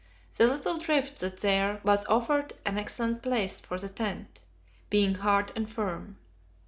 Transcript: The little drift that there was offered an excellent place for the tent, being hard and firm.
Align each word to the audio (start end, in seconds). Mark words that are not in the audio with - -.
The 0.35 0.47
little 0.47 0.79
drift 0.79 1.19
that 1.19 1.41
there 1.41 1.79
was 1.83 2.05
offered 2.05 2.53
an 2.65 2.79
excellent 2.79 3.21
place 3.21 3.59
for 3.59 3.77
the 3.77 3.87
tent, 3.87 4.39
being 4.89 5.13
hard 5.13 5.51
and 5.55 5.71
firm. 5.71 6.17